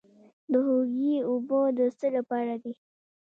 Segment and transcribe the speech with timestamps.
[0.51, 2.73] د هوږې اوبه د څه لپاره دي؟